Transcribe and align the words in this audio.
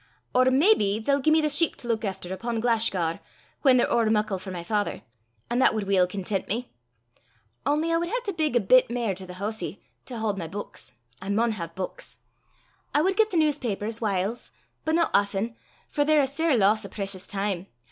Or 0.33 0.45
maybe 0.45 0.97
they'll 0.97 1.21
gie 1.21 1.29
me 1.29 1.41
the 1.41 1.47
sheep 1.49 1.75
to 1.75 1.87
luik 1.87 2.03
efter 2.03 2.33
upo' 2.33 2.59
Glashgar, 2.59 3.19
whan 3.61 3.77
they're 3.77 3.91
ower 3.91 4.09
muckle 4.09 4.39
for 4.39 4.49
my 4.49 4.63
father, 4.63 5.03
an' 5.47 5.59
that 5.59 5.75
wad 5.75 5.83
weel 5.83 6.07
content 6.07 6.47
me. 6.47 6.73
Only 7.67 7.93
I 7.93 7.97
wad 7.97 8.09
hae 8.09 8.19
to 8.23 8.33
bigg 8.33 8.55
a 8.55 8.59
bit 8.59 8.89
mair 8.89 9.13
to 9.13 9.27
the 9.27 9.35
hoosie, 9.35 9.79
to 10.07 10.17
haud 10.17 10.39
my 10.39 10.47
buiks: 10.47 10.93
I 11.21 11.29
maun 11.29 11.51
hae 11.51 11.67
buiks. 11.75 12.17
I 12.95 13.03
wad 13.03 13.15
get 13.15 13.29
the 13.29 13.37
newspapers 13.37 14.01
whiles, 14.01 14.49
but 14.85 14.95
no 14.95 15.11
aften, 15.13 15.55
for 15.87 16.03
they're 16.03 16.21
a 16.21 16.25
sair 16.25 16.57
loss 16.57 16.83
o' 16.83 16.89
precious 16.89 17.27
time. 17.27 17.67